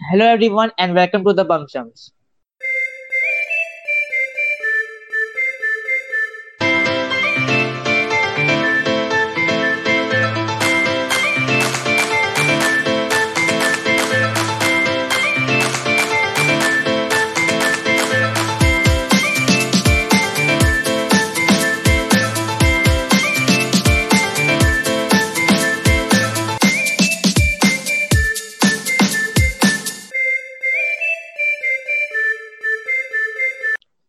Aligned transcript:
Hello 0.00 0.26
everyone 0.26 0.70
and 0.78 0.94
welcome 0.94 1.24
to 1.24 1.32
the 1.32 1.44
Bumshums. 1.44 2.12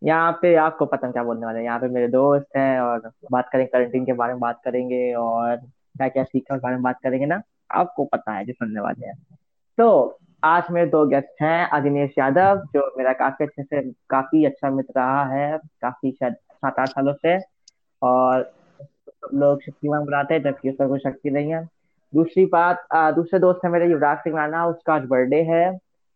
यहाँ 0.03 0.31
पे 0.41 0.53
आपको 0.55 0.85
पता 0.85 1.11
क्या 1.11 1.23
बोलने 1.23 1.45
वाले 1.45 1.63
यहाँ 1.63 1.79
पे 1.79 1.87
मेरे 1.89 2.07
दोस्त 2.07 2.55
हैं 2.57 2.79
और 2.81 3.11
बात 3.31 3.49
करेंगे 3.51 3.69
करंटिंग 3.71 4.05
के 4.05 4.13
बारे 4.13 4.33
में 4.33 4.39
बात 4.39 4.59
करेंगे 4.65 5.13
और 5.15 5.55
क्या 5.57 6.07
क्या 6.09 6.23
सीखा 6.23 6.55
उस 6.55 6.61
बारे 6.61 6.75
में 6.75 6.83
बात 6.83 6.99
करेंगे 7.03 7.25
ना, 7.25 7.41
आपको 7.71 8.05
पता 8.05 8.31
है, 8.31 8.45
जो 8.45 8.53
सुनने 8.53 8.79
वाले 8.81 9.05
हैं। 9.07 9.15
तो 9.77 10.19
आज 10.43 10.71
मेरे 10.71 10.87
दो 10.89 11.05
गेस्ट 11.07 11.41
हैं 11.41 11.69
अदिनेश 11.69 12.13
यादव, 12.17 12.61
जो 12.73 12.93
मेरा 12.97 13.13
काफ़ी 13.13 13.45
अच्छे 13.45 13.63
से, 13.63 13.81
काफ़ी 14.09 14.43
अच्छा 14.45 14.69
मित्र 14.69 14.99
रहा 14.99 15.23
है, 15.25 15.57
काफ़ी 15.81 16.11
शायद 16.11 16.33
सात 16.33 16.79
आठ 16.79 16.89
सालों 16.89 17.13
से 17.15 17.37
और 18.01 18.51
लोग 19.33 19.61
शक्तिमान 19.61 20.03
बुलाते 20.05 20.33
हैं, 20.33 20.41
जबकि 20.43 20.69
उसका 20.69 20.87
कोई 20.87 20.99
शक्ति 20.99 21.29
नहीं 21.29 21.53
है। 21.53 21.63
दूसरी 22.13 22.45
बात 22.47 22.87
दूसरे 23.15 23.39
दोस्त 23.39 23.65
है 23.65 23.71
मेरे, 23.71 23.89
युवराज 23.91 24.17
सिंह 24.19 24.35
राणा, 24.37 24.65
उसका 24.67 24.93
आज 24.95 25.05
बर्थडे 25.07 25.41
है 25.43 25.65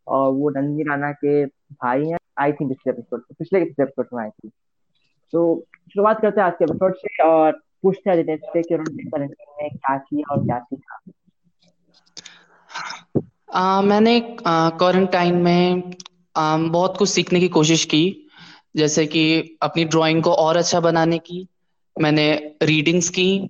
और 0.08 0.32
वो 0.34 0.49
नंदी 0.52 0.84
राणा 0.90 1.12
के 1.13 1.46
भाई 1.46 2.10
हैं। 2.10 2.16
आई 2.40 2.52
थी 2.52 2.68
पिछले 2.68 2.91
एपिसोड 2.91 3.23
पिछले 3.40 3.60
एपिसोड 3.60 4.07
में 4.13 4.24
आई 4.24 4.30
थी। 4.30 4.49
तो 5.34 5.63
शुरुआत 5.93 6.21
करते 6.21 6.41
हैं 6.41 6.48
आज 6.48 6.54
के 6.60 6.66
एपिसोड 6.66 6.96
से 6.96 7.24
और 7.24 7.52
पूछते 7.84 8.10
हैं 8.10 8.26
दिनेश 8.26 8.40
से 8.54 8.62
कि 8.62 8.76
उन्होंने 8.76 9.27
क्या 9.70 9.98
किया 9.98 10.34
और 10.34 10.46
क्या 10.46 10.60
सीखा। 10.60 10.99
आ, 13.54 13.82
मैंने 13.82 14.20
क्वारंटाइन 14.48 15.35
में 15.35 15.93
आ, 16.38 16.58
बहुत 16.58 16.98
कुछ 16.98 17.10
सीखने 17.10 17.40
की 17.40 17.48
कोशिश 17.48 17.85
की। 17.85 18.24
जैसे 18.76 19.05
कि 19.05 19.58
अपनी 19.62 19.84
ड्राइंग 19.85 20.24
को 20.24 20.32
और 20.32 20.58
अच्छा 20.58 20.80
बनाने 20.80 21.18
की 21.18 21.48
मैंने 22.02 22.55
रीडिंग्स 22.63 23.10
की 23.10 23.49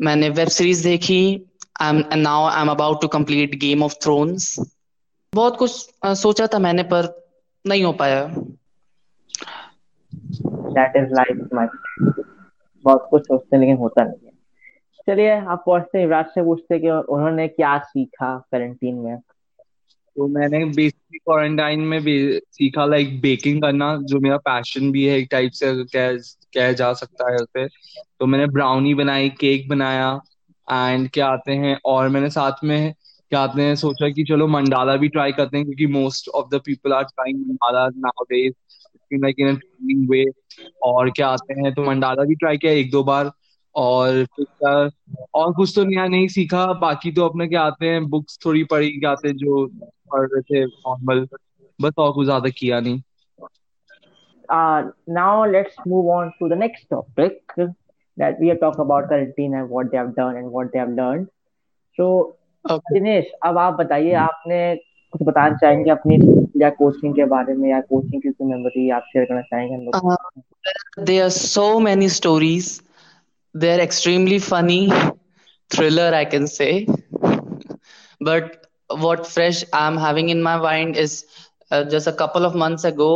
मैंने 0.00 0.28
वेब 0.28 0.48
सीरीज़ 0.48 0.84
देखी 0.84 1.46
now 1.82 2.44
I 2.44 2.62
am 2.62 2.70
about 2.70 3.00
to 3.00 3.08
complete 3.08 3.54
Game 3.54 3.82
of 3.82 3.94
Thrones 4.02 4.56
बहुत 5.34 5.56
कुछ 5.56 5.90
आ, 6.04 6.14
सोचा 6.14 6.46
था 6.46 6.58
मैंने 6.58 6.82
पर 6.82 7.27
नहीं 7.68 7.84
हो 7.84 7.92
पाया। 7.92 8.24
दैट 10.70 10.96
इज़ 10.96 11.12
लाइफ 11.12 11.48
माय 11.54 11.68
बहुत 12.84 13.06
कुछ 13.10 13.22
सोचते 13.22 13.56
हैं 13.56 13.60
लेकिन 13.60 13.76
होता 13.76 14.04
नहीं 14.04 14.26
है। 14.26 14.32
चलिए 15.06 15.30
आप 15.30 15.62
पहुँचते 15.66 15.98
हैं 15.98 16.04
युवराज 16.04 16.26
से 16.26 16.42
पूछते 16.42 16.78
कि 16.78 16.90
उन्होंने 16.90 17.48
क्या 17.48 17.78
सीखा 17.78 18.38
क्वारंटीन 18.38 18.94
में? 18.94 19.18
तो 20.16 20.26
मैंने 20.28 20.64
बेसिकली 20.64 21.18
क्वारंटाइन 21.18 21.80
में 21.80 22.00
सीखा 22.52 22.84
लाइक 22.84 23.20
बेकिंग 23.20 23.62
करना 23.62 23.96
जो 23.96 24.20
मेरा 24.20 24.36
पैशन 24.36 24.92
भी 24.92 25.04
है 25.04 25.18
एक 25.18 25.28
टाइप 25.30 25.50
से 25.52 25.84
कह 25.84 26.16
कह 26.54 26.72
जा 26.72 26.92
सकता 26.92 27.30
है 27.30 27.36
उसे 27.36 27.66
तो 28.20 28.26
मैंने 28.26 28.46
ब्राउनी 28.46 28.94
बनाई 28.94 29.28
केक 29.28 29.68
बनाया 29.68 30.20
एंड 30.72 31.10
क्या 31.10 31.26
आते 31.26 31.52
हैं 31.52 31.78
और 31.84 32.08
मैंने 32.08 32.30
साथ 32.30 32.64
में 32.64 32.94
क्या 33.30 33.40
हैं 33.56 33.74
सोचा 33.76 34.08
कि 34.08 34.24
चलो 34.28 34.46
मंडाला 34.46 34.96
भी 34.96 35.08
ट्राई 35.08 35.32
करते 35.32 35.56
हैं 35.56 35.66
क्योंकि 35.66 35.86
most 35.92 36.28
of 36.28 36.46
the 36.52 36.60
people 36.66 36.92
are 36.92 37.04
trying 37.04 37.40
mandala 37.48 37.86
nowadays 38.06 38.52
like 39.12 39.40
in 39.40 39.56
training 39.56 40.08
way 40.10 40.24
और 40.82 41.10
क्या 41.10 41.28
आते 41.28 41.54
हैं 41.60 41.72
तो 41.74 41.82
मंडाला 41.84 42.24
भी 42.24 42.34
ट्राई 42.34 42.58
किया 42.58 42.72
एक 42.72 42.90
दो 42.90 43.02
बार 43.04 43.30
और 43.74 44.26
और 45.34 45.52
कुछ 45.54 45.72
तो 45.76 45.84
नया 45.84 46.06
नहीं 46.06 46.28
सीखा। 46.28 46.64
बाकी 46.80 47.12
तो 47.12 47.24
अपने 47.28 47.46
क्या 47.48 47.62
आते 47.62 47.88
हैं 47.88 48.04
बुक्स 48.10 48.38
थोड़ी 48.44 48.64
पढ़ी 48.70 48.90
क्या 49.00 49.10
आते 49.10 49.32
जो 49.42 49.66
पढ़ 50.12 50.26
रहे 50.32 50.42
थे 50.42 50.64
नॉर्मल 50.64 51.26
बस 51.80 51.92
और 51.98 52.12
कुछ 52.12 52.24
ज़्यादा 52.24 52.48
किया 52.58 52.80
नहीं। 52.80 53.00
uh, 54.48 54.90
now 55.06 55.44
let's 55.46 55.74
move 55.86 56.06
on 56.16 56.32
to 56.38 56.48
the 56.48 56.56
next 56.56 56.88
topic 56.90 57.54
that 58.16 58.40
we 58.40 58.50
are 58.50 58.56
talk 58.56 58.78
about 58.78 59.08
quarantine 59.08 59.54
and 59.54 59.68
what 59.68 59.90
they 59.90 59.98
have 59.98 60.14
done 60.14 60.36
and 60.36 60.50
what 60.50 60.72
they 60.72 60.78
have 60.78 60.90
learned. 60.90 61.26
So 61.98 62.37
Dinesh 62.70 63.30
अब 63.44 63.58
आप 63.58 63.74
बताइए 63.74 64.12
आपने 64.22 64.58
कुछ 65.12 65.22
बताना 65.22 65.56
चाहेंगे 65.56 65.90
अपनी 65.90 66.16
या 66.62 66.70
कोचिंग 66.70 67.14
के 67.14 67.24
बारे 67.24 67.54
में 67.54 67.70
या 67.70 67.80
कोचिंग 67.80 68.22
की 68.22 68.44
मेमोरी 68.44 68.88
आप 68.90 69.04
शेयर 69.12 69.24
करना 69.24 69.40
चाहेंगे 69.42 69.74
हम 69.74 69.80
लोग? 69.80 71.04
There 71.04 71.22
are 71.22 71.28
so 71.30 71.78
many 71.78 72.08
stories 72.08 72.80
they 73.54 73.72
are 73.72 73.80
extremely 73.80 74.38
funny 74.38 74.80
thriller 75.70 76.14
I 76.14 76.24
can 76.24 76.46
say 76.46 76.70
but 78.22 78.50
what 78.90 79.24
fresh 79.24 79.64
I 79.74 79.88
am 79.88 79.98
having 79.98 80.30
in 80.30 80.42
my 80.42 80.58
mind 80.58 80.96
is 80.96 81.22
just 81.72 82.08
a 82.08 82.12
couple 82.18 82.46
of 82.46 82.56
months 82.56 82.86
ago 82.86 83.10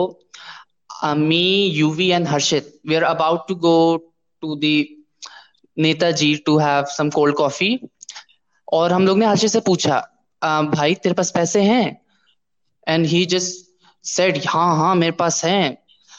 me 1.18 1.44
you 1.74 1.90
we 1.90 2.08
and 2.08 2.26
Harshit 2.28 2.80
we 2.88 2.94
are 2.94 3.02
about 3.02 3.48
to 3.48 3.54
go 3.54 3.76
to 4.42 4.56
the 4.56 4.76
Netaji 5.76 6.34
to 6.46 6.58
have 6.58 6.84
some 6.84 7.10
cold 7.10 7.34
coffee 7.34 7.78
और 8.72 8.92
हम 8.92 9.06
लोग 9.06 9.18
ने 9.18 9.26
हर्षित 9.26 9.50
से 9.50 9.60
पूछा 9.62 9.98
भाई 10.42 10.94
तेरे 10.94 11.14
पास 11.14 11.30
पैसे 11.30 11.62
हैं? 11.62 12.00
एंड 12.86 13.06
ही 13.06 13.24
जस्ट 13.26 13.70
सेड 14.04 14.40
हाँ 14.48 14.76
हाँ 14.76 14.94
मेरे 14.94 15.12
पास 15.12 15.44
है। 15.44 15.78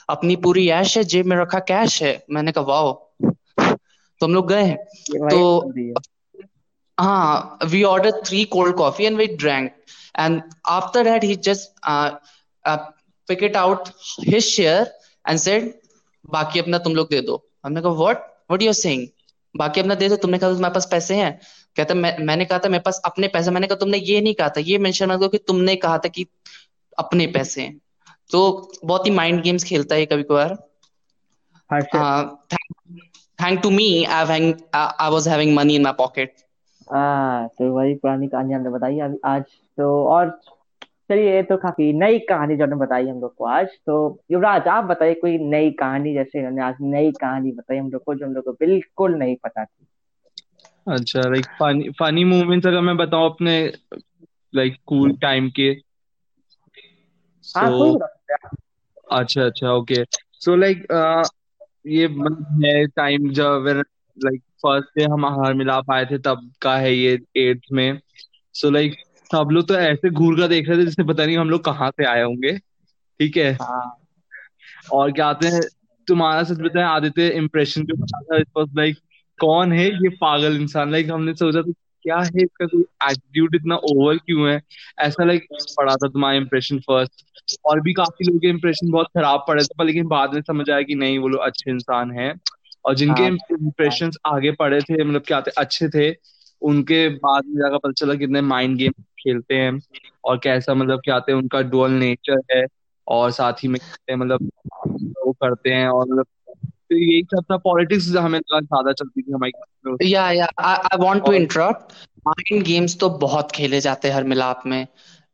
अपनी 0.10 0.36
पूरी 0.38 0.68
ऐश 0.72 0.98
है 0.98 1.04
जेब 1.06 1.26
में 1.26 1.36
रखा 1.38 1.60
कैश 1.62 2.02
है। 2.04 2.14
मैंने 2.32 2.52
कहा 2.52 2.64
वाओ 2.66 2.94
तो 3.22 4.26
हम 4.26 4.34
लोग 4.34 4.48
गए 4.48 4.74
तो 5.12 5.72
हाँ। 6.98 7.58
We 7.66 7.84
order 7.84 8.22
three 8.26 8.44
cold 8.48 8.76
coffee 8.78 9.06
and 9.06 9.18
we 9.18 9.28
drank 9.28 9.72
and 10.20 10.42
after 10.68 11.04
that 11.04 11.24
he 11.24 11.36
just 11.46 11.72
pick 13.28 13.44
it 13.44 13.56
out 13.58 13.90
his 14.28 14.44
share 14.44 14.94
and 15.26 15.40
said 15.40 15.74
बाकी 16.26 16.60
अपना 16.60 16.78
तुम 16.80 16.96
लोग 16.96 17.10
दे 17.10 17.22
दो। 17.22 17.44
हमने 17.66 17.82
कहा 17.82 17.92
what 17.94 18.18
what 18.50 18.62
you 18.62 18.70
are 18.70 18.74
saying 18.76 19.08
बाकी 19.56 19.82
अपना 19.82 19.96
दे 19.96 20.10
दो 20.10 20.16
तुमने 20.18 20.38
कहा 20.38 20.54
तुम्हारे 20.54 20.74
पास 20.74 20.88
पैसे 20.92 21.16
हैं? 21.16 21.40
कहता 21.76 21.94
मैं 21.94 22.18
मैंने 22.20 22.46
कहा 22.46 22.60
था 22.60 22.70
मेरे 22.70 22.82
पास 22.86 23.02
अपने 23.06 23.28
पैसे 23.28 23.52
मैंने 23.52 23.68
कहा 23.68 23.76
तुमने 23.76 23.98
ये 23.98 24.22
नहीं 24.22 24.34
कहा 24.34 24.50
था 24.50 24.62
ये 24.62 24.78
मेंशन 24.78 25.12
मत 25.12 25.20
करो 25.20 25.30
कि 25.30 25.38
तुमने 25.38 25.76
कहा 25.76 25.98
था 25.98 26.10
कि 26.10 26.26
अपने 26.98 27.28
पैसे 27.28 27.62
हैं। 27.62 27.80
तो 28.32 28.72
बहुत 28.86 29.06
ही 29.06 29.12
माइंड 29.12 29.42
गेम्स 29.42 29.64
खेलता 29.64 29.96
है 29.96 30.06
कभी 30.06 30.24
कभार 30.24 30.58
thank 33.40 33.62
to 33.64 33.70
me 33.70 34.04
I 34.04 34.54
I 34.76 35.10
was 35.12 35.28
having 35.28 35.56
money 35.56 35.76
in 35.76 35.84
my 35.84 35.94
pocket 35.94 36.36
तो 37.60 37.74
वही 37.74 37.96
पुरानी 37.96 38.28
कहानी 38.28 38.54
हमने 38.54 38.70
बताई 38.70 39.00
अभी 39.00 39.18
आज 39.26 39.44
तो 39.78 40.06
और 40.06 40.40
चलिए 41.10 41.36
ये 41.36 41.44
तो 41.44 41.58
काफ़ी 41.58 41.94
नई 41.94 42.20
कहानी 42.20 42.56
जो 42.56 42.68
बताई 42.68 43.08
हम 43.08 43.22
लोग 43.22 43.36
को 43.36 43.46
आज 43.46 43.68
तो 43.86 44.20
युवराज 44.32 44.68
आप 44.68 44.84
बताइए 44.84 45.14
कोई 45.14 45.38
नई 45.38 45.72
कहानी 45.72 46.14
जैसे 46.14 46.62
आज 46.62 46.76
नई 46.82 47.12
कहानी 47.12 47.52
बताई 47.52 47.78
हम 47.78 47.92
लोग 47.92 48.04
को 48.04 48.16
जो 48.16 48.26
हम 48.26 48.34
लोग 48.34 48.46
को 48.46 48.52
बिल्कुल 48.52 49.16
नहीं 49.16 49.36
पता 49.36 49.66
थी। 49.66 49.86
अच्छा 50.88 51.22
लाइक 51.24 51.46
फनी 51.56 51.90
फनी 52.00 52.24
मोमेंट्स 52.26 52.68
अगर 52.68 52.82
मैं 52.82 52.96
बताऊँ 52.98 53.30
अपने 53.30 53.56
लाइक 54.54 54.74
स्कूल 54.76 55.16
टाइम 55.20 55.50
के। 55.52 55.74
हाँ 57.56 57.72
सो 57.72 57.72
कोई 57.74 57.92
बता 57.92 58.08
अच्छा 59.12 59.44
अच्छा 59.44 59.72
ओके 59.74 60.04
सो 60.42 60.56
लाइक 60.56 60.86
ये 61.88 62.08
मतलब 62.10 62.64
है 62.66 62.86
टाइम 62.96 63.30
जब 63.34 63.66
लाइक 64.18 64.42
फ़र्स्ट 64.64 64.90
डे 64.98 65.04
हम 65.06 65.26
हर 65.38 65.54
मिलाप 65.54 65.92
आए 65.92 66.06
थे 66.06 66.18
तब 66.22 66.50
का 66.62 66.76
है 66.78 66.94
ये 66.96 67.18
एट्थ 67.40 67.72
में। 67.72 68.00
सो 68.56 68.70
लाइक 68.70 68.94
सब 69.30 69.50
लोग 69.52 69.68
तो 69.68 69.76
ऐसे 69.76 70.10
घूर 70.12 70.36
कर 70.38 70.48
देख 70.48 70.70
रहे 70.70 70.78
थे 70.78 70.86
जैसे 70.86 71.04
पता 71.04 71.26
नहीं 71.26 71.38
हम 71.38 71.50
लोग 71.50 71.64
कहाँ 71.66 71.90
से 71.92 72.06
आए 72.06 72.24
होंगे। 72.24 72.58
ठीक 73.20 73.38
है? 73.38 73.58
हाँ। 73.62 73.98
और 74.94 75.12
क्या 75.12 75.28
आते 75.28 75.48
हैं 75.48 75.62
तुम्हारा 76.08 76.44
सच 76.44 76.58
बताएँ 76.60 76.86
आदित्य 76.86 77.28
इम्प्रेशन 77.36 77.86
जो 77.86 77.96
बना 77.96 78.22
था 78.24 78.38
इट 78.38 78.48
वाज 78.58 78.76
लाइक 78.76 78.98
कौन 79.44 79.72
है 79.74 79.86
ये 79.86 80.10
पागल 80.22 80.56
इंसान? 80.56 80.92
लाइक 80.92 81.12
हमने 81.12 81.34
सोचा 81.36 81.62
था 81.62 81.72
क्या 82.06 82.18
है 82.18 82.44
इसका 82.44 82.66
कोई 82.66 82.82
एटीट्यूड 82.82 83.56
इतना 83.56 83.76
ओवर 83.92 84.18
क्यों 84.18 84.50
है? 84.50 84.60
ऐसा 85.00 85.24
लाइक 85.24 85.48
पड़ा 85.78 85.96
था 85.96 86.08
तुम्हारा 86.08 86.38
इम्प्रेशन 86.38 86.80
फ़र्स्ट 86.80 87.60
और 87.66 87.82
भी 87.82 87.94
काफ़ी 87.94 88.26
लोगों 88.26 88.40
के 88.40 88.48
इम्प्रेशन 88.48 88.92
बहुत 88.92 89.08
खराब 89.08 89.46
पड़े 89.48 89.64
थे 89.64 89.76
पर 89.78 89.86
लेकिन 89.86 90.08
बाद 90.08 90.34
में 90.34 90.42
समझ 90.42 90.70
आया 90.70 90.82
कि 90.82 90.96
नहीं 90.96 91.20
वो 91.20 91.28
लोग 91.28 91.42
अच्छे 91.42 91.72
इंसान 91.72 92.12
हैं। 92.12 92.34
और 92.86 92.96
जिनके 92.96 93.24
हाँ। 93.24 93.32
इम्प्रेशन 93.32 94.12
आगे 94.26 94.52
पड़े 94.52 94.82
थे 94.82 95.04
मतलब 95.04 95.22
क्या 95.22 95.42
थे 95.42 95.52
अच्छे 95.58 95.90
थे 95.90 96.16
उनके 96.62 97.08
बाद 97.10 97.44
में 97.46 97.56
जाकर 97.56 97.78
पता 97.78 97.92
चला 97.92 98.14
कितने 98.16 98.42
माइंड 98.42 98.78
गेम 98.78 98.92
खेलते 99.20 99.56
हैं। 99.56 99.80
और 100.24 100.38
कैसा 100.38 100.74
मतलब 100.74 101.02
क्या 101.06 101.16
आते 101.16 101.32
हैं 101.32 101.40
उनका 101.40 101.62
डुअल 101.62 101.92
नेचर 101.92 102.40
है 102.52 102.66
और 103.08 103.32
साथ 103.32 103.54
ही 103.54 103.68
में 103.68 103.80
मतलब 104.12 104.50
वो 105.26 105.32
करते 105.32 105.70
हैं 105.70 105.88
और 105.88 106.06
मतलब 106.08 106.26
तो 106.90 106.98
यही 106.98 107.22
सब 107.26 107.44
था 107.52 107.58
पॉलिटिक्स 107.58 108.08
हमें 108.16 108.40
ज़्यादा 108.40 108.92
चलती 108.92 109.22
थी 109.22 109.32
हमारी 109.32 110.12
yeah 110.12 110.30
yeah 110.32 110.48
I 110.62 110.98
want 111.00 111.26
to 111.26 111.32
interrupt 111.34 111.94
mind 112.28 112.64
games 112.66 112.98
तो 113.00 113.10
बहुत 113.20 113.52
खेले 113.52 113.80
जाते 113.82 114.08
हैं 114.08 114.16
हर 114.16 114.24
मिलाप 114.24 114.62
में। 114.66 114.88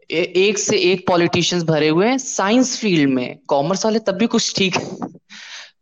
ए, 0.10 0.22
एक 0.22 0.58
से 0.58 0.78
एक 0.92 1.06
पॉलिटिशियंस 1.08 1.64
भरे 1.64 1.88
हुए 1.88 2.08
हैं 2.08 2.18
साइंस 2.18 2.80
फ़ील्ड 2.82 3.10
में। 3.10 3.38
कॉमर्स 3.48 3.86
वाले 3.86 4.00
तब 4.00 4.18
भी 4.18 4.28
कुछ 4.28 4.54
ठीक 4.58 4.76
है। 4.76 5.10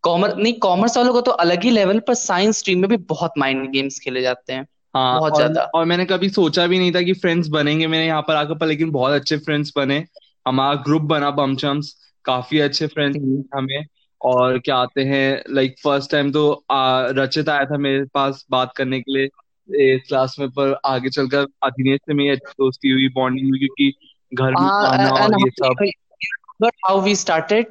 कॉमर्स 0.03 0.35
नहीं 0.37 0.53
कॉमर्स 0.53 0.97
वालों 0.97 1.13
को 1.13 1.21
तो 1.21 1.31
अलग 1.43 1.63
ही 1.63 1.69
लेवल 1.69 1.99
पर 1.99 2.13
साइंस 2.13 2.57
स्ट्रीम 2.57 2.79
में 2.79 2.89
भी 2.89 2.97
बहुत 3.09 3.33
माइंड 3.37 3.69
गेम्स 3.71 3.99
खेले 3.99 4.21
जाते 4.21 4.53
हैं। 4.53 4.65
हाँ 4.95 5.19
बहुत 5.19 5.33
और 5.33 5.37
ज़्यादा। 5.37 5.61
और 5.75 5.85
मैंने 5.85 6.05
कभी 6.05 6.29
सोचा 6.29 6.67
भी 6.67 6.79
नहीं 6.79 6.91
था 6.91 7.01
कि 7.01 7.13
फ्रेंड्स 7.13 7.47
बनेंगे 7.47 7.87
मेरे 7.87 8.05
यहाँ 8.05 8.21
पर 8.21 8.35
आकर 8.35 8.57
पर 8.57 8.67
लेकिन 8.67 8.91
बहुत 8.91 9.13
अच्छे 9.13 9.37
फ्रेंड्स 9.37 9.73
बने। 9.75 10.05
हमारा 10.47 10.81
ग्रुप 10.83 11.01
बना 11.01 11.31
बमचम्स 11.31 11.95
काफ़ी 12.25 12.59
अच्छे 12.59 12.87
फ्रेंड्स 12.87 13.17
हम्म। 13.17 13.43
हमें। 13.55 13.85
और 14.21 14.59
क्या 14.59 14.75
आते 14.75 15.03
हैं 15.03 15.43
लाइक 15.49 15.75
फ़र्स्ट 15.83 16.11
टाइम 16.11 16.31
तो 16.31 16.65
आ, 16.71 17.07
रचित 17.07 17.49
आया 17.49 17.65
था 17.65 17.77
मेरे 17.77 18.05
पास 18.05 18.45
बात 18.51 18.73
करने 18.77 19.01
के 19.01 19.13
लिए 19.13 19.97
क्लास 19.97 20.35
में 20.39 20.49
पर 20.49 20.79
आगे 20.85 21.09
चलकर 21.09 21.45
अधिनेश 21.63 21.99
से 21.99 22.13
मेरी 22.13 22.29
अच्छी 22.29 22.51
दोस्ती 22.51 22.91
हुई 22.91 23.07
बॉन्डिंग 23.09 23.49
हुई 23.49 23.59
क्योंकि 23.59 23.93
घर 24.33 24.51
में 24.51 24.67
Uh, 24.67 24.69
खाना 24.69 25.09
और 25.09 25.33
ये 25.41 25.49
सब 25.49 25.91
but 26.63 26.73
how 26.85 26.99
we 26.99 27.15
started, 27.15 27.67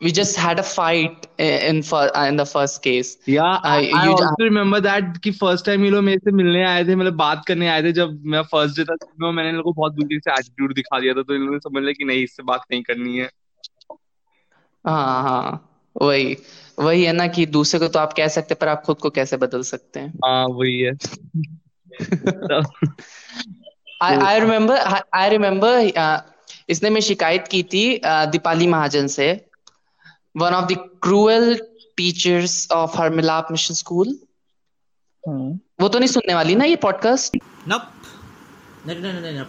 we 0.00 0.12
just 0.12 0.36
had 0.36 0.58
a 0.58 0.62
fight 0.62 1.26
in 1.38 1.82
for 1.82 2.02
in 2.28 2.36
the 2.36 2.46
first 2.46 2.82
case. 2.82 3.16
Yeah 3.28 3.60
Uh, 3.60 3.66
I 3.66 3.86
you 3.86 4.12
also 4.12 4.44
remember 4.44 4.80
that 4.80 5.16
कि 5.16 5.30
फ़र्स्ट 5.30 5.66
टाइम 5.66 5.84
ये 5.84 5.90
लोग 5.90 6.04
मेरे 6.04 6.18
से 6.18 6.32
मिलने 6.32 6.62
आए 6.62 6.84
थे 6.84 6.96
मतलब 6.96 7.12
बात 7.12 7.44
करने 7.48 7.68
आए 7.68 7.82
थे 7.82 7.92
जब 7.92 8.22
मेरा 8.24 8.42
फ़र्स्ट 8.42 8.76
डे 8.76 8.84
था 8.84 8.96
तो 8.96 9.32
मैंने 9.32 9.48
इन 9.48 9.56
लोगों 9.56 9.72
को 9.72 9.80
बहुत 9.80 9.92
बुरी 9.92 10.18
से 10.18 10.30
एटीट्यूड 10.30 10.74
दिखा 10.74 11.00
दिया 11.00 11.14
था 11.14 11.22
तो 11.22 11.34
इन 11.34 11.40
लोगों 11.40 11.52
ने 11.52 11.58
समझ 11.58 11.82
लिया 11.82 11.92
कि 11.92 12.04
नहीं 12.04 12.22
इससे 12.22 12.42
बात 12.42 12.60
नहीं 12.70 12.82
करनी 12.82 13.18
है 13.18 13.30
हाँ 14.86 15.22
हाँ। 15.22 15.62
वही 16.02 16.36
वही 16.78 17.04
है 17.04 17.12
ना 17.12 17.26
कि 17.26 17.46
दूसरे 17.46 17.80
को 17.80 17.88
तो 17.88 17.98
आप 17.98 18.12
कह 18.12 18.28
सकते 18.28 18.54
हैं 18.54 18.58
पर 18.60 18.68
आप 18.68 18.82
खुद 18.86 18.96
को 18.96 19.10
कैसे 19.10 19.36
बदल 19.36 19.62
सकते 19.62 20.00
हैं? 20.00 20.12
हाँ 20.24 20.46
वही 20.46 20.80
है। 20.80 20.92
तो 20.92 22.62
I 24.04 24.10
I 24.22 24.40
remember 24.40 24.76
I, 24.76 25.00
I 25.14 25.28
remember 25.36 25.72
uh, 25.98 26.20
इसने 26.68 26.90
मैं 26.90 27.00
शिकायत 27.00 27.48
की 27.48 27.62
थी 27.62 28.00
दीपाली 28.04 28.66
महाजन 28.66 29.06
से। 29.06 29.28
One 30.36 30.54
of 30.54 30.66
the 30.72 30.76
cruel 31.06 31.56
teachers 32.00 32.56
of 32.76 32.96
her 33.00 33.10
Milap 33.10 33.48
Mission 33.50 33.74
School 33.74 34.08
hmm. 35.28 35.58
वो 35.80 35.88
तो 35.88 35.98
नहीं 35.98 36.08
सुनने 36.08 36.34
वाली 36.34 36.54
ना 36.54 36.64
ये 36.64 36.76
podcast 36.76 37.36
Nope. 37.68 37.86
No, 38.86 38.94
no, 38.94 39.12
no, 39.12 39.20
no, 39.20 39.30
no. 39.38 39.44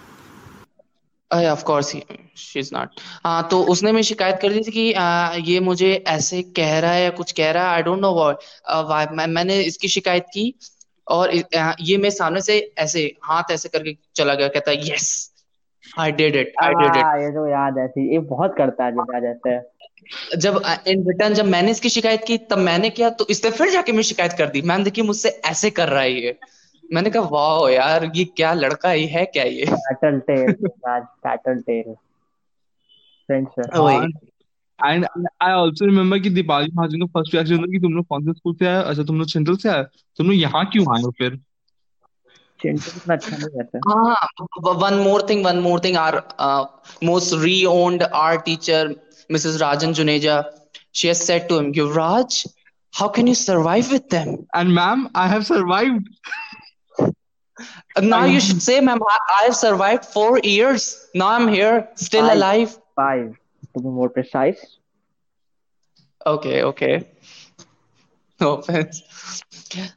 Of 1.31 1.63
course 1.63 1.91
she 2.37 2.59
is 2.59 2.69
not 2.73 2.89
हाँ 3.23 3.47
तो 3.51 3.61
उसने 3.63 3.91
मैं 3.91 4.01
शिकायत 4.01 4.39
कर 4.41 4.53
दी 4.53 4.59
थी 4.59 4.71
कि 4.71 4.93
आ, 4.93 5.33
ये 5.33 5.59
मुझे 5.59 5.93
ऐसे 6.07 6.41
कह 6.41 6.79
रहा 6.79 6.91
है 6.91 7.03
या 7.03 7.09
कुछ 7.09 7.31
कह 7.31 7.51
रहा 7.51 7.63
है 7.63 7.69
आई 7.69 7.81
डोंट 7.81 7.99
नो 7.99 8.13
व्हाई 8.13 9.05
मैं 9.11 9.27
मैंने 9.27 9.61
इसकी 9.61 9.87
शिकायत 9.87 10.25
की 10.33 10.53
और 11.07 11.31
आ, 11.57 11.73
ये 11.81 11.97
मैं 11.97 12.09
सामने 12.09 12.41
से 12.41 12.73
ऐसे 12.77 13.15
हाथ 13.23 13.51
ऐसे 13.51 13.69
करके 13.69 13.97
चला 14.15 14.33
गया 14.33 14.47
कहता 14.47 14.71
है 14.71 14.89
yes 14.89 15.33
I 15.99 16.11
did 16.11 16.35
it 16.35 16.53
I 16.63 16.73
did 16.73 16.95
it 16.95 17.21
ये 17.21 17.31
तो 17.31 17.47
याद 17.47 17.77
है 17.77 18.13
ये 18.13 18.19
बहुत 18.19 18.55
करता 18.57 18.85
है 18.85 18.91
जब 18.91 19.07
याद 19.13 19.25
ऐसे 19.25 19.59
जब 20.37 20.61
इन 20.87 21.07
रिटर्न 21.07 21.33
जब 21.33 21.45
मैंने 21.45 21.71
इसकी 21.71 21.89
शिकायत 21.89 22.23
की 22.27 22.37
तब 22.37 22.57
मैंने 22.57 22.89
किया 22.89 23.09
तो 23.09 23.27
इसने 23.29 23.51
फिर 23.51 23.69
जाके 23.69 23.91
मैं 23.91 24.03
शिकायत 24.03 24.33
कर 24.33 24.49
दी 24.49 24.61
मैम 24.61 24.83
देखी 24.83 25.01
मुझसे 25.01 25.29
ऐसे 25.29 25.69
कर 25.69 25.89
रहा 25.89 26.01
है 26.01 26.11
ये। 26.11 26.39
मैंने 26.93 27.09
कहा 27.09 27.21
वाह 27.31 27.69
यार 27.71 28.11
ये 28.15 28.23
क्या 28.25 28.53
लड़का 28.53 28.91
ये 28.93 29.05
है 29.07 29.25
क्या 29.25 29.43
ये? 29.43 29.65
Tattle 29.65 30.19
tale 30.29 30.51
Raj 30.87 31.03
tattle 31.27 31.61
tale 31.69 31.95
and 34.85 35.05
I 35.41 35.51
also 35.51 35.85
remember 35.85 36.19
कि 36.19 36.29
दीपाली 36.29 36.71
महाजन 36.75 36.99
का 36.99 37.05
फ़र्स्ट 37.05 37.33
रिएक्शन 37.33 37.57
था 37.57 37.71
कि 37.71 37.79
तुम 37.79 37.93
लोग 37.93 38.05
कौन 38.07 38.25
से 38.25 38.33
स्कूल 38.33 38.53
से 38.53 38.67
आए? 38.67 38.83
अच्छा 38.83 39.03
तुम 39.03 39.19
लोग 39.19 39.27
सेंट्रल 39.27 39.55
से 39.55 39.69
आए? 39.69 39.83
तुम 40.17 40.27
लोग 40.27 40.35
यहाँ 40.35 40.65
क्यों 40.65 40.95
आए 40.95 41.01
हो 41.01 41.11
फिर? 41.17 41.39
चिंटू 42.61 42.91
इतना 42.97 43.13
अच्छा 43.13 43.37
नहीं 43.37 43.49
रहता। 43.55 43.79
Ah, 43.93 44.83
one 44.83 44.99
more 45.07 45.21
thing, 45.21 45.43
one 45.43 45.59
more 45.61 45.79
thing. 45.79 45.97
Our 46.03 46.23
uh, 46.39 46.65
most 47.01 47.33
re-owned 47.33 48.05
art 48.19 48.45
teacher, 48.45 48.95
Mrs. 49.29 49.59
Rajan 49.63 49.93
Juneja, 49.93 50.37
she 50.91 51.07
has 51.07 51.21
said 51.25 51.49
to 51.49 51.59
him, 51.59 51.73
Yuvraj, 51.73 52.47
how 52.93 53.09
can 53.09 53.27
you 53.27 53.35
survive 53.35 53.91
with 53.91 54.09
them? 54.15 54.29
And 54.55 54.69
ma'am 54.79 55.07
I 55.15 55.29
have 55.29 55.43
survived 55.49 56.07
Now 58.00 58.24
you 58.24 58.40
should 58.40 58.62
say, 58.62 58.80
ma'am, 58.80 58.98
I, 59.08 59.18
I 59.40 59.44
have 59.44 59.56
survived 59.56 60.04
four 60.06 60.38
years. 60.42 61.08
Now 61.14 61.28
I'm 61.28 61.48
here, 61.48 61.88
still 61.94 62.26
Five. 62.26 62.36
alive. 62.36 62.78
five 62.96 63.34
to 63.74 63.80
be 63.80 63.88
more 63.88 64.08
precise 64.10 64.78
Okay, 66.26 66.62
okay. 66.62 67.08
No 68.40 68.54
offense. 68.56 69.02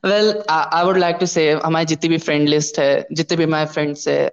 Well, 0.03 0.43
I, 0.49 0.67
I 0.71 0.83
would 0.83 0.97
like 0.97 1.19
to 1.19 1.27
say, 1.27 1.45
हमारी 1.55 1.85
जितनी 1.85 2.09
भी 2.09 2.21
friend 2.23 2.49
list 2.49 2.77
है, 2.79 3.05
जितने 3.13 3.37
भी 3.37 3.47
my 3.49 3.65
friends 3.65 4.05
है, 4.07 4.29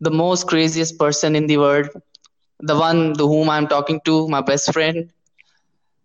the 0.00 0.10
most 0.10 0.46
craziest 0.48 0.98
person 0.98 1.36
in 1.36 1.46
the 1.46 1.56
world, 1.58 1.88
the 2.60 2.76
one 2.76 3.14
to 3.14 3.26
whom 3.26 3.50
I'm 3.50 3.66
talking 3.68 4.00
to, 4.06 4.28
my 4.28 4.40
best 4.40 4.72
friend, 4.72 5.10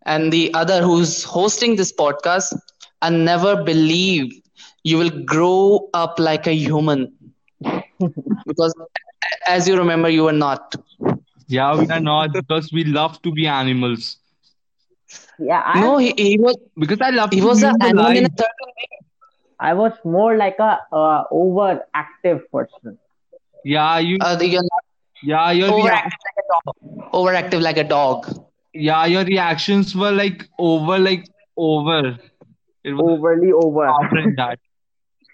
and 0.06 0.32
the 0.32 0.54
other 0.54 0.82
who's 0.82 1.24
hosting 1.24 1.76
this 1.76 1.92
podcast, 1.94 2.54
I 3.02 3.10
never 3.10 3.64
believed 3.64 4.41
you 4.85 4.99
will 4.99 5.11
grow 5.25 5.89
up 5.95 6.19
like 6.19 6.47
a 6.47 6.55
human. 6.55 7.13
because 8.47 8.75
as 9.47 9.69
you 9.69 9.77
remember, 9.77 10.09
you 10.09 10.25
were 10.25 10.33
not. 10.33 10.75
Yeah, 11.49 11.77
we 11.77 11.87
are 11.89 12.01
not 12.01 12.33
because 12.33 12.73
we 12.73 12.85
love 12.85 13.21
to 13.23 13.33
be 13.33 13.47
animals. 13.47 14.19
yeah 15.39 15.63
I 15.65 15.83
No, 15.83 15.99
he, 15.99 16.15
he 16.17 16.39
was 16.41 16.57
Because 16.79 17.01
I 17.01 17.11
love 17.11 17.31
he 17.31 17.41
to 17.41 17.49
was 17.49 17.63
live 17.63 17.77
an 17.81 17.89
animal 17.89 18.17
in 18.17 18.25
a 18.27 18.29
life. 18.29 18.39
certain 18.39 18.71
way. 18.79 18.99
I 19.61 19.75
was 19.75 19.93
more 20.05 20.37
like 20.37 20.59
a 20.59 20.81
uh, 20.93 21.25
overactive 21.33 22.41
person 22.53 22.99
Yeah, 23.65 23.99
you. 23.99 24.19
Uh, 24.21 24.37
you're 24.41 24.63
not 24.63 24.85
Yeah, 25.23 25.51
your 25.53 25.73
rea- 25.73 25.91
overactive 25.91 26.21
like 26.27 26.39
a 26.45 26.47
dog. 26.53 27.13
Overactive 27.13 27.61
like 27.63 27.77
a 27.79 27.85
dog. 27.85 28.27
yeah, 28.75 29.05
your 29.07 29.25
reactions 29.25 29.95
were 29.95 30.13
like 30.13 30.49
over, 30.59 30.99
like 30.99 31.25
over. 31.57 32.19
It 32.85 32.93
was 32.93 33.07
overly 33.09 33.53
over 33.53 33.87
power 33.87 34.19
in 34.21 34.35
that. 34.37 34.59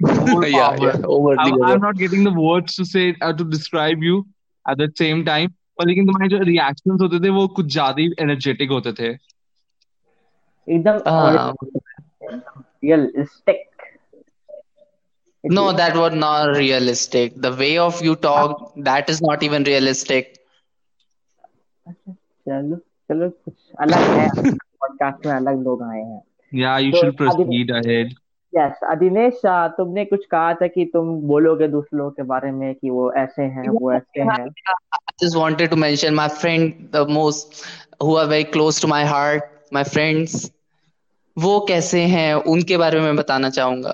Yeah, 0.00 0.76
yeah, 0.80 0.96
I'm. 1.38 1.62
I'm 1.64 1.80
not 1.80 1.96
getting 1.96 2.24
the 2.24 2.32
words 2.32 2.76
to 2.76 2.84
say 2.84 3.16
uh, 3.20 3.32
to 3.32 3.44
describe 3.44 4.02
you 4.02 4.26
at 4.66 4.78
the 4.78 4.92
same 4.96 5.24
time. 5.24 5.54
पर 5.78 5.86
लेकिन 5.86 6.06
तुम्हारे 6.06 6.28
जो 6.28 6.38
reactions 6.44 7.00
होते 7.00 7.18
थे 7.24 7.28
वो 7.30 7.46
कुछ 7.56 7.66
ज़्यादा 7.72 8.02
ही 8.02 8.14
energetic 8.20 8.70
होते 8.70 8.92
थे 8.92 9.10
एकदम 10.68 10.98
Uh, 11.06 11.52
no, 15.44 15.72
that 15.72 15.96
was 15.96 16.14
not 16.14 16.56
realistic. 16.56 17.36
The 17.36 17.52
way 17.52 17.78
of 17.78 18.02
you 18.02 18.16
talk, 18.16 18.72
that 18.88 19.08
is 19.08 19.20
not 19.22 19.42
even 19.42 19.64
realistic. 19.64 20.34
चलो 22.48 22.76
चलो 23.10 23.28
कुछ 23.30 23.54
अलग 23.80 24.02
है 24.18 24.52
पॉडकास्ट 24.52 25.26
में 25.26 25.32
अलग 25.32 25.62
लोग 25.64 25.82
आए 25.82 26.00
हैं 26.00 26.22
या 26.52 26.76
यू 26.78 26.92
तो 26.92 26.98
शुड 26.98 27.08
अभी 27.08 27.16
प्रोसीड 27.16 27.72
अहेड 27.76 28.14
यस 28.52 28.78
अधिनेश 28.90 29.40
तुमने 29.76 30.04
कुछ 30.04 30.24
कहा 30.26 30.52
था 30.54 30.66
कि 30.66 30.84
तुम 30.92 31.14
बोलोगे 31.28 31.68
दूसरे 31.68 31.98
लोगों 31.98 32.10
के 32.10 32.22
बारे 32.22 32.50
में 32.52 32.74
कि 32.74 32.90
वो 32.90 33.12
ऐसे 33.12 33.42
हैं 33.42 33.68
वो 33.68 33.92
ऐसे 33.92 34.20
हैं। 34.20 34.48
I 34.68 35.12
just 35.22 35.36
wanted 35.36 35.70
to 35.70 35.76
mention 35.76 36.14
my 36.14 36.28
friend, 36.28 36.88
the 36.92 37.04
most 37.06 37.64
who 38.00 38.16
are 38.16 38.26
very 38.26 38.44
close 38.44 38.80
to 38.80 38.86
my 38.86 39.04
heart, 39.04 39.50
my 39.72 39.84
friends. 39.84 40.50
वो 41.36 41.58
कैसे 41.68 42.00
हैं 42.02 42.34
उनके 42.52 42.76
बारे 42.76 43.00
में 43.00 43.06
मैं 43.06 43.16
बताना 43.16 43.50
चाहूँगा। 43.50 43.92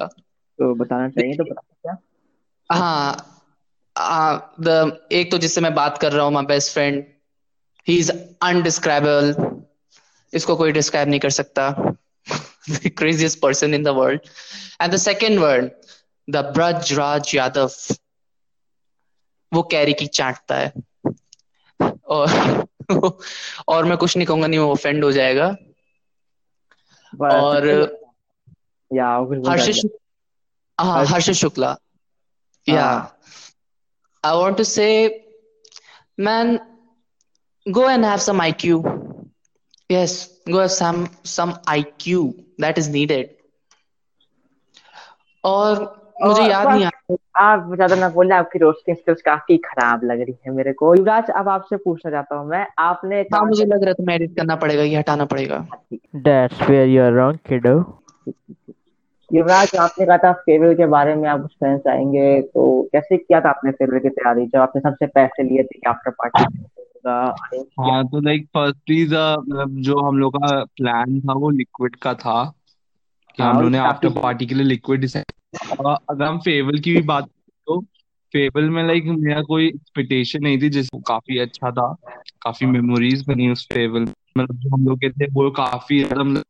तो 0.59 0.75
बताना 0.75 1.09
चाहिए 1.09 1.37
तो 1.37 1.45
बता 1.45 1.61
क्या? 1.83 1.97
हाँ 2.71 3.31
आ, 3.97 4.39
द 4.61 5.07
एक 5.13 5.31
तो 5.31 5.39
जिससे 5.39 5.61
मैं 5.61 5.75
बात 5.75 5.99
कर 5.99 6.13
रहा 6.13 6.25
हूँ 6.25 6.33
my 6.33 6.45
best 6.45 6.73
friend 6.73 7.03
he 7.87 7.99
is 7.99 8.13
undescribable 8.43 9.63
इसको 10.33 10.57
कोई 10.57 10.73
डिस्क्राइब 10.73 11.09
नहीं 11.09 11.21
कर 11.21 11.31
सकता। 11.31 11.71
The 12.67 12.91
craziest 12.91 13.41
person 13.41 13.75
in 13.75 13.83
the 13.83 13.95
world 13.95 14.21
and 14.81 14.93
the 14.93 14.99
second 14.99 15.41
word 15.41 15.73
the 16.29 16.43
Braj 16.55 16.97
Raj 16.97 17.33
Yadav 17.33 17.99
वो 19.53 19.63
कैरी 19.71 19.93
की 19.93 20.07
चाटता 20.07 20.55
है 20.59 20.73
और 22.15 22.67
और 23.69 23.85
मैं 23.85 23.97
कुछ 23.97 24.17
नहीं 24.17 24.27
कहूँगा 24.27 24.47
नहीं 24.47 24.59
वो 24.59 24.73
ऑफेंड 24.73 25.05
हो 25.05 25.11
जाएगा 25.13 25.47
और 27.33 27.69
या 28.95 29.11
हर्ष 29.49 29.81
हाँ 30.79 31.05
हर्ष 31.07 31.31
शुक्ला 31.31 31.77
या 32.69 32.85
हाँ। 32.85 33.15
I 34.25 34.33
want 34.37 34.57
to 34.57 34.65
say, 34.65 35.23
man, 36.17 36.59
go 37.67 37.89
and 37.89 38.03
have 38.03 38.23
some 38.23 38.41
IQ. 38.41 38.81
Go 40.47 40.59
have 40.59 40.71
some 40.73 41.09
some 41.25 41.55
IQ 41.67 42.35
that 42.59 42.79
is 42.79 42.89
needed. 42.89 43.31
और 45.45 45.83
मुझे 46.23 46.43
और 46.43 46.51
याद 46.51 46.69
नहीं 46.69 46.85
आ 46.85 46.91
आप 47.37 47.71
ज़्यादा 47.75 47.95
ना 47.97 48.09
बोले 48.09 48.35
आपकी 48.35 48.59
रोस्टिंग 48.59 48.97
स्किल्स 48.97 49.23
काफ़ी 49.23 49.57
खराब 49.65 50.05
लग 50.05 50.21
रही 50.21 50.37
है 50.47 50.53
मेरे 50.55 50.73
को। 50.73 50.95
युवराज 50.95 51.31
अब 51.37 51.49
आपसे 51.49 51.77
पूछना 51.77 52.11
चाहता 52.11 52.37
हूँ 52.37 52.49
मैं। 52.49 52.67
आपने 52.79 53.21
हाँ 53.35 53.45
मुझे 53.47 53.65
लग 53.65 53.83
रहा 53.83 53.89
है 53.89 53.95
तुम्हें 53.95 54.17
एडिट 54.17 54.37
करना 54.37 54.57
पड़ेगा 54.57 54.83
ये 54.83 54.97
हटाना 54.97 55.25
पड़ेगा। 55.35 55.67
That's 56.29 56.61
where 56.69 56.87
you're 56.87 57.13
wrong, 57.19 57.39
kiddo. 57.51 57.75
युवराज 59.31 59.75
आपने 59.81 60.07
कहा 60.07 60.17
था 60.25 60.33
फेयरवेल 60.33 60.75
के 60.77 60.87
बारे 60.95 61.15
में 61.15 61.29
आप 61.29 61.41
कुछ 61.43 61.53
फ्रेंड्स 61.59 61.87
आएँगे 61.89 62.41
तो 62.43 62.65
कैसे 62.93 63.17
किया 63.17 63.41
था 63.41 63.49
आपने 63.49 63.71
फेयरवेल 63.71 64.03
की 64.03 64.09
तैयारी 64.09 64.47
जब 64.47 64.59
आपने 64.61 64.81
सबसे 64.81 65.07
पैसे 65.19 65.43
लिए 65.43 65.63
थे 65.63 65.81
आफ्टर 65.91 66.11
पार्टी 66.23 66.45
हाँ 67.07 68.05
तो 68.05 68.21
लाइक 68.21 68.47
फर्स्टली 68.47 69.05
मतलब 69.05 69.77
जो 69.81 70.01
हम 70.01 70.19
लोग 70.19 70.37
का 70.37 70.65
प्लान 70.65 71.21
था 71.21 71.33
वो 71.33 71.51
लिक्विड 71.51 71.97
का 71.97 72.15
था 72.15 72.55
कि 73.37 73.43
हाँ 73.43 73.55
हम 73.55 73.61
लोग 73.61 73.71
ने 73.71 73.79
आफ्टर 73.79 74.09
पार्टी 74.09 74.47
के 74.47 74.55
लिए 74.55 74.65
लिक्विड 74.65 75.01
डिसाइड 75.01 75.25
अगर 76.11 76.25
हम 76.25 76.39
फेयरवेल 76.39 76.81
की 76.81 76.93
भी 76.93 77.03
बात 77.03 77.25
करें 77.25 77.57
तो 77.67 77.81
फेयरवेल 78.33 78.71
में 78.71 78.87
लाइक 78.87 79.05
मेरा 79.07 79.43
कोई 79.43 79.67
एक्सपेक्टेशन 79.69 80.43
नहीं 80.43 80.59
थी 80.63 80.69
जिसको 80.69 80.99
काफ़ी 80.99 81.39
अच्छा 81.39 81.71
था 81.71 81.97
काफ़ी 82.43 82.67
मेमोरीज 82.67 83.25
बनी 83.27 83.51
उस 83.51 83.69
फेयरवेल 83.73 84.03
मतलब 84.39 84.57
जो 84.57 84.71
हम 84.71 84.87
लोग 84.87 84.99
के 84.99 85.11
थे 85.11 85.27
वो 85.27 85.51
काफ़ी 85.51 86.05
मतलब 86.05 86.43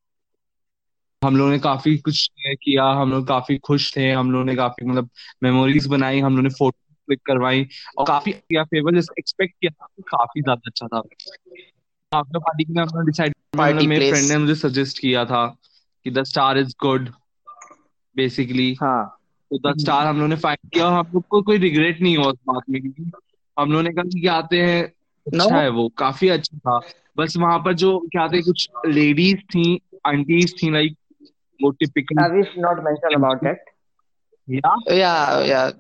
हम 1.25 1.37
लोगों 1.37 1.51
ने 1.51 1.59
काफ़ी 1.59 1.99
कुछ 1.99 2.31
किया 2.39 2.85
हम 2.85 3.11
लोग 3.11 3.27
काफ़ी 3.29 3.59
खुश 3.59 3.97
थे 3.97 4.11
हम 4.11 4.33
लोगों 4.33 4.45
ने 4.45 4.57
काफ़ी 4.57 4.87
मतलब 4.87 5.11
मेमोरीज 5.43 5.87
बनाई 5.87 6.21
हम 6.21 6.33
लोगों 6.33 6.43
ने 6.43 6.49
फ़ोटो 6.49 6.84
क्लिक 7.07 7.21
करवाई 7.27 7.67
और 7.99 8.07
काफ़ी 8.07 8.33
किया 8.33 8.65
फेयरवेल 8.65 8.95
जैसे 8.95 9.15
एक्सपेक्ट 9.19 9.55
किया 9.61 9.71
था 9.71 9.87
काफ़ी 10.09 10.43
ज़्यादा 10.43 10.63
अच्छा 10.67 10.87
था। 10.87 11.03
आफ्टर 12.13 12.39
पार्टी 12.39 12.65
के 12.65 12.73
लिए 12.73 12.83
हमने 12.83 13.05
डिसाइड 13.07 13.35
मेरे 13.89 14.11
फ्रेंड 14.11 14.29
ने 14.29 14.39
मुझे 14.39 14.55
सजेस्ट 14.55 14.99
किया 14.99 15.25
था 15.25 15.47
कि 16.05 16.11
the 16.11 16.23
star 16.23 16.59
is 16.59 16.75
good 16.83 17.09
basically 18.17 18.77
हाँ। 18.81 19.19
तो 19.51 19.59
द 19.59 19.79
स्टार 19.79 20.07
हम 20.07 20.17
लोगों 20.17 20.29
ने 20.29 20.37
फाइंड 20.37 20.71
किया 20.71 20.87
और 20.87 20.93
हम 20.93 21.11
लोग 21.15 21.25
को 21.29 21.43
कोई 21.43 21.59
रिग्रेट 21.59 22.01
नहीं 22.01 22.17
हुआ 22.17 22.27
उस 22.27 22.39
बात 22.47 22.63
में 22.71 22.81
क्योंकि 22.83 23.11
हम 23.59 23.71
लोगों 23.71 23.83
ने 23.83 23.91
कहा 23.91 24.21
कि 24.21 24.27
आते 24.27 24.63
हैं 24.63 24.83
अच्छा 25.27 25.59
है 25.61 25.69
वो 25.69 25.89
काफ़ी 25.89 26.29
अच्छा 26.29 26.59
था। 26.59 26.81
बस 27.17 27.37
वहाँ 27.37 27.59
पर 27.59 27.73
जो 27.75 27.99
क्या 28.13 28.29
थे 28.29 28.43
कुछ 28.43 28.69
लेडीज़ 28.87 29.37
थी 29.37 29.81
आंटीज 30.07 30.55
थी 30.63 30.71
लाइक 30.71 30.97
वो 31.61 31.71
typical 31.71 32.23
I 32.25 32.29
wish 32.29 32.51
not 32.59 32.83
mention 32.85 33.15
about 33.19 33.47
it? 33.53 33.71
या 34.49 34.75
yeah 34.93 35.45
yeah 35.47 35.71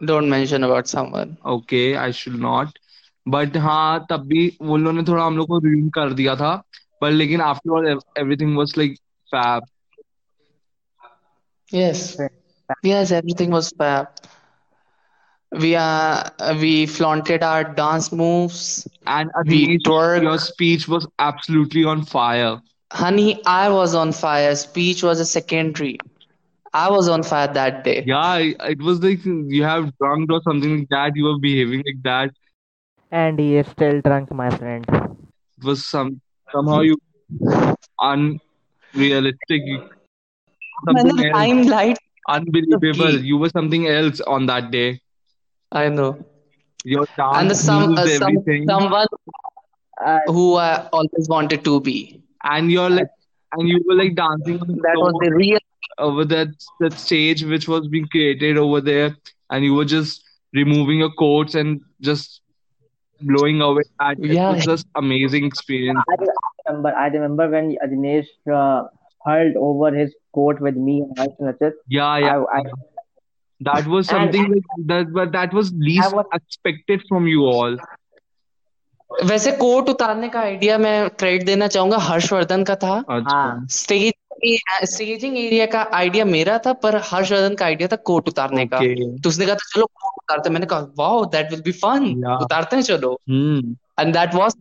don't 0.00 0.28
mention 0.28 0.64
about 0.64 0.88
someone 0.94 1.36
okay 1.52 1.80
I 2.04 2.12
should 2.18 2.36
not 2.40 2.78
but 3.26 3.56
हाँ 3.66 4.06
तब 4.10 4.26
भी 4.28 4.46
वो 4.62 4.76
लोगों 4.76 4.92
ने 4.98 5.02
थोड़ा 5.08 5.24
हम 5.24 5.36
लोग 5.36 5.48
को 5.48 5.58
रूम 5.64 5.88
कर 5.98 6.12
दिया 6.20 6.34
था 6.36 6.54
पर 7.00 7.10
लेकिन 7.10 7.40
after 7.40 7.70
all 7.78 7.88
everything 8.18 8.56
was 8.56 8.74
like 8.78 8.98
fab 9.34 9.64
yes 11.72 12.16
yes 12.82 13.10
everything 13.12 13.50
was 13.50 13.72
fab 13.78 14.08
we 15.52 15.74
uh 15.76 16.22
we 16.60 16.86
flaunted 16.86 17.42
our 17.42 17.64
dance 17.64 18.12
moves 18.12 18.86
and 19.08 19.30
we 19.46 19.60
Adinesh 19.60 20.22
your 20.22 20.38
speech 20.38 20.86
was 20.88 21.06
absolutely 21.18 21.84
on 21.84 22.04
fire 22.14 22.54
honey 22.90 23.40
I 23.46 23.68
was 23.68 23.94
on 23.94 24.12
fire 24.12 24.54
speech 24.56 25.02
was 25.02 25.20
a 25.20 25.24
secondary 25.24 25.98
I 26.76 26.90
was 26.90 27.08
on 27.08 27.22
fire 27.22 27.48
that 27.54 27.84
day. 27.84 28.00
Yeah 28.06 28.38
it 28.38 28.80
was 28.80 29.02
like 29.02 29.24
you 29.24 29.62
have 29.64 29.92
drunk 29.98 30.30
or 30.32 30.40
something 30.42 30.78
like 30.78 30.88
that 30.90 31.12
you 31.16 31.24
were 31.24 31.38
behaving 31.38 31.82
like 31.86 32.02
that. 32.04 32.30
And 33.10 33.38
he 33.38 33.56
is 33.56 33.66
still 33.68 34.00
drunk 34.00 34.32
my 34.32 34.50
friend. 34.50 34.86
It 35.58 35.64
was 35.64 35.86
some 35.86 36.20
somehow 36.52 36.80
you 36.80 36.96
unrealistic 38.00 39.62
you- 39.72 39.88
Man, 40.90 41.06
something 41.06 41.16
the 41.16 41.24
else. 41.24 41.34
limelight 41.34 41.98
unbelievable. 42.28 43.20
You 43.22 43.38
were 43.38 43.50
something 43.50 43.86
else 43.86 44.20
on 44.20 44.46
that 44.46 44.70
day. 44.70 45.00
I 45.72 45.88
know. 45.88 46.24
Your 46.84 47.06
and 47.32 47.50
the 47.50 47.54
dance 47.54 47.66
some 47.66 47.88
moves 47.88 48.04
uh, 48.04 48.08
some 48.08 48.46
someone 48.68 49.06
uh, 50.04 50.18
who 50.26 50.56
I 50.56 50.88
always 50.92 51.28
wanted 51.28 51.64
to 51.64 51.80
be. 51.80 52.22
And 52.44 52.70
you're 52.70 52.90
like 52.90 53.08
and 53.52 53.68
you 53.68 53.82
were 53.86 53.94
like 53.94 54.14
dancing 54.16 54.60
on 54.60 54.68
the 54.68 54.76
that 54.82 54.96
was 55.00 55.14
the 55.20 55.30
real 55.34 55.58
over 55.97 56.25
that 56.25 56.47
that 56.79 56.93
stage 56.99 57.43
which 57.43 57.67
was 57.67 57.87
being 57.87 58.07
created 58.07 58.57
over 58.57 58.81
there 58.81 59.15
and 59.49 59.63
you 59.63 59.73
were 59.73 59.85
just 59.85 60.23
removing 60.53 60.99
your 60.99 61.11
coats 61.11 61.55
and 61.55 61.81
just 62.01 62.41
blowing 63.21 63.61
away 63.61 63.83
at 64.01 64.17
it 64.19 64.37
yeah 64.37 64.49
was 64.49 64.63
just 64.63 64.87
amazing 64.95 65.45
experience 65.45 65.99
I 66.09 66.15
remember 66.69 66.95
I 66.95 67.07
remember 67.07 67.49
when 67.49 67.75
Adinesh 67.85 68.27
uh, 68.59 68.87
hurled 69.25 69.55
over 69.55 69.91
his 69.95 70.13
coat 70.33 70.59
with 70.59 70.75
me 70.75 71.01
and 71.01 71.17
Harsh 71.17 71.35
and 71.39 71.53
Rachit. 71.53 71.73
yeah 71.87 72.17
yeah 72.17 72.43
I, 72.53 72.59
I 72.59 72.63
that 73.61 73.85
was 73.87 74.09
and 74.09 74.33
something 74.33 74.47
like 74.53 74.87
that 74.93 75.13
but 75.13 75.31
that 75.33 75.53
was 75.53 75.71
I 75.71 75.75
least 75.89 76.15
was 76.15 76.25
expected 76.33 77.03
from 77.09 77.27
you 77.27 77.45
all 77.55 77.77
वैसे 79.29 79.51
coat 79.51 79.89
उतारने 79.89 80.27
का 80.33 80.39
idea 80.39 80.77
मैं 80.77 81.09
credit 81.19 81.45
देना 81.45 81.67
चाहूंगा 81.67 81.97
हर्षवर्धन 82.09 82.63
का 82.63 82.75
था 82.83 82.93
अच्छा 83.15 83.35
हाँ 83.37 83.65
स्टेज 83.77 84.13
स्टेजिंग 84.44 85.36
एरिया 85.38 85.66
का 85.66 85.82
आइडिया 85.94 86.24
मेरा 86.24 86.58
था 86.66 86.72
पर 86.84 86.96
हर्षवर्धन 87.04 87.54
का 87.54 87.64
आइडिया 87.64 87.88
था 87.92 87.96
कोट 88.10 88.28
उतारने 88.28 88.66
का 88.66 88.78
okay 88.78 89.22
तो 89.22 89.28
उसने 89.28 89.46
कहा 89.46 89.54
था 89.54 89.70
चलो 89.74 89.86
कोट 89.86 90.22
उतारते 90.22 90.50
मैंने 90.50 90.66
कहा 90.66 90.92
wow 90.98 91.24
that 91.34 91.50
will 91.50 91.60
be 91.62 91.72
fun 91.72 92.08
उतारते 92.42 92.76
हैं 92.76 92.82
चलो 92.82 93.12
hmm 93.30 93.74
and 94.00 94.12
that 94.12 94.34
was 94.34 94.54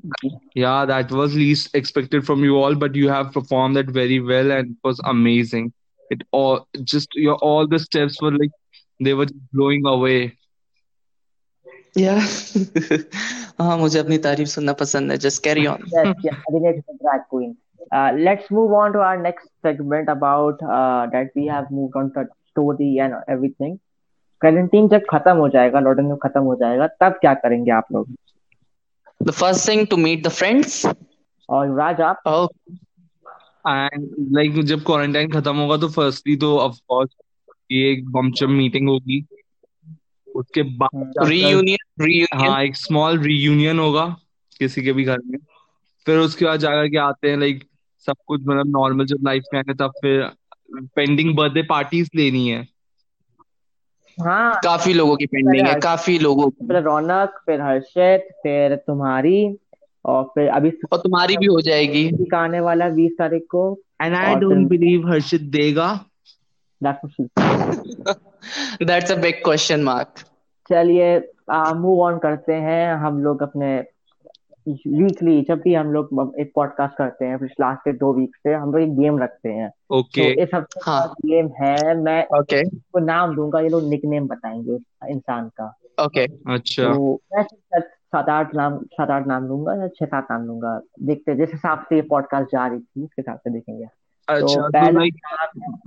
yeah 0.58 0.86
that 0.90 1.12
was 1.12 1.34
least 1.40 1.76
expected 1.80 2.26
from 2.28 2.44
you 2.48 2.60
all 2.62 2.76
but 2.84 2.96
you 2.96 3.10
have 3.10 3.32
performed 3.34 3.80
that 3.80 3.90
very 3.98 4.20
well 4.32 4.54
and 4.58 4.72
it 4.72 4.88
was 4.90 5.02
amazing 5.14 5.68
it 6.12 6.24
all 6.40 6.62
just 6.94 7.20
your 7.26 7.36
all 7.50 7.68
the 7.74 7.80
steps 7.86 8.22
were 8.26 8.32
like 8.38 8.56
they 9.00 9.14
were 9.22 9.28
blowing 9.58 9.92
away 9.94 10.20
या 11.98 12.14
हाँ 13.60 13.78
मुझे 13.78 14.00
अपनी 14.00 14.18
तारीफ़ 14.24 14.50
सुनना 14.50 14.74
पसंद 14.80 15.12
है 15.12 15.18
just 15.26 15.44
carry 15.44 15.66
on 15.66 15.84
yes 15.94 16.10
yes 16.26 16.42
Adinesh 16.50 16.80
is 16.80 16.90
a 16.94 16.98
drag 17.04 17.22
queen. 17.30 17.54
Uh, 17.92 18.12
let's 18.18 18.50
move 18.50 18.72
on 18.74 18.94
to 18.94 19.00
our 19.00 19.18
next 19.22 19.50
segment 19.62 20.10
about 20.10 20.62
uh, 20.64 21.06
that 21.12 21.30
we 21.36 21.46
have 21.46 21.70
moved 21.72 21.96
on 21.96 22.12
to 22.14 22.26
story 22.52 22.98
and 23.00 23.14
everything. 23.28 23.78
Quarantine 24.42 24.88
जब 24.90 25.06
खत्म 25.10 25.36
हो 25.38 25.48
जाएगा 25.50 25.80
लॉकडाउन 25.80 26.10
जब 26.10 26.18
खत्म 26.24 26.42
हो 26.44 26.56
जाएगा 26.56 26.88
तब 27.02 27.18
क्या 27.22 27.34
करेंगे 27.34 27.72
आप 27.72 27.92
लोग? 27.92 28.08
The 29.24 29.32
first 29.32 29.68
thing 29.70 29.86
to 29.88 29.98
meet 29.98 30.24
the 30.24 30.30
friends 30.30 30.86
और 31.50 31.76
राज 31.78 32.02
आप? 32.02 32.50
एंड 33.68 34.10
लाइक 34.36 34.62
जब 34.66 34.84
क्वारंटाइन 34.86 35.32
खत्म 35.32 35.56
होगा 35.56 35.78
तो 35.78 35.90
फर्स्टली 35.90 36.36
तो 36.38 36.58
ऑफ़ 36.60 36.80
कोर्स 36.88 37.16
ये 37.72 37.92
एक 37.92 38.10
बमचम 38.12 38.52
मीटिंग 38.52 38.90
होगी। 38.90 39.24
उसके 40.36 40.64
बाद 40.64 41.04
जाकर 41.06 41.30
रीयूनियन 41.30 42.04
रीयूनियन 42.04 42.50
हाँ 42.50 42.64
एक 42.64 42.76
स्मॉल 42.76 43.20
रीयूनियन 43.20 43.80
होगा 43.80 44.06
किसी 44.60 44.84
के 44.84 44.94
भी 44.94 45.04
घर 45.04 45.20
में। 45.26 45.38
फिर 46.06 46.18
उसके 46.20 46.46
बाद 46.46 46.60
जाकर 46.60 46.88
के 46.90 46.98
आते 46.98 47.30
हैं 47.30 47.38
लाइक 47.38 47.64
सब 48.06 48.16
कुछ 48.28 48.42
मतलब 48.42 48.68
नॉर्मल 48.68 49.06
जब 49.06 49.18
लाइफ 49.26 49.44
में 49.54 49.60
आएँगे 49.60 49.74
तब 49.74 49.92
फिर 50.02 50.30
पेंडिंग 50.96 51.36
बर्थडे 51.36 51.64
पार्टीज़ 51.64 52.10
लेनी 52.16 52.48
है। 52.48 52.66
हाँ। 54.18 54.60
काफ़ी 54.64 54.94
लोगों 54.94 55.16
की 55.16 55.26
पेंडिंग 55.26 55.68
है 55.68 55.74
काफ़ी 55.82 56.18
लोगों 56.20 56.50
की। 56.50 56.66
फिर 56.68 56.82
रौनक 56.82 57.40
फिर 57.46 57.62
हर्षित 57.62 58.28
फिर 58.44 58.76
तुम्हारी 58.88 59.58
और 60.06 60.24
फिर 60.26 60.50
अभी 60.50 60.72
और 60.92 60.98
तुम्हारी 60.98 61.38
भी 61.38 61.46
हो 61.46 61.62
जाएगी। 61.62 62.06
आने 62.36 62.60
वाला 62.60 62.90
बीस 62.90 63.12
तारीख 63.20 63.46
को 63.52 63.64
एंड 64.02 64.16
आई 64.16 64.34
और 64.34 64.40
डोंट 64.40 64.68
बिलीव 64.70 65.08
हर्षित 65.10 65.42
देगा। 65.52 65.90
That's 68.84 69.12
a 69.12 69.16
big 69.16 69.44
question 69.44 69.84
mark 69.84 70.24
चलिए 70.70 71.18
मूव 71.52 72.02
ऑन 72.02 72.18
करते 72.18 72.54
हैं। 72.54 72.96
हम 72.98 73.22
लोग 73.24 73.42
अपने 73.44 73.76
वीकली 74.68 75.42
जब 75.42 75.62
भी 75.62 75.74
हम 75.74 75.92
लोग 75.92 76.36
एक 76.40 76.52
पॉडकास्ट 76.56 76.98
करते 76.98 77.26
हैं 77.26 77.38
पिछले 77.40 77.66
लास्ट 77.66 77.82
के 77.82 77.94
दो 77.94 78.14
वीक 78.14 78.36
से 78.36 78.54
हम 78.54 78.72
लोग 78.72 78.82
एक 78.82 78.96
गेम 78.98 79.20
रखते 79.20 79.50
हैं। 79.50 79.70
तो 79.70 80.00
ओके 80.00 80.44
इस 80.44 80.50
हफ़्ते 80.56 80.80
का 80.80 80.92
हाँ। 80.92 81.14
गेम 81.26 81.50
है 81.62 81.96
मैं 82.02 82.40
ओके 82.40 82.62
इसको 82.62 83.00
नाम 83.00 83.36
दूँगा 83.36 83.60
ये 83.60 83.70
लोग 83.70 83.90
निकनेम 83.90 84.28
बताएँगे 84.28 84.78
इंसान 85.12 85.48
का। 85.48 85.78
ओके 86.06 86.26
अच्छा। 86.54 86.84
तो 86.84 87.22
मैं 87.36 87.44
सात 87.82 88.30
आठ 88.30 88.56
नाम 88.56 88.78
सात 88.78 89.10
आठ 89.10 89.28
नाम 89.28 89.44
लूँगा 89.44 89.76
या 89.76 89.88
छह 89.88 90.06
सात 90.06 90.28
नाम 90.32 90.42
लूँगा 90.42 90.82
देखते 91.02 91.36
जिस 91.36 91.50
हिसाब 91.52 91.86
से 91.90 91.96
ये 91.96 92.02
पॉडकास्ट 92.02 92.52
जा 92.52 92.68
रही 92.68 92.80
थी 92.80 93.04
उसके 93.04 93.22
हिसाब 93.22 93.38
से 93.38 93.50
देखेंगे। 93.50 93.86
तो 93.86 94.34
अच्छा 94.34 94.62
तो 94.62 94.70
पहला 94.70 95.00